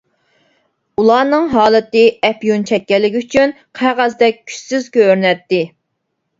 ئۇلارنىڭ 1.01 1.45
ھالىتى 1.51 2.01
ئەپيۈن 2.31 2.67
چەككەنلىكى 2.71 3.23
ئۈچۈن 3.23 3.55
قەغەزدەك 3.83 4.43
كۈچسىز 4.51 4.93
كۆرۈنەتتى. 4.99 5.65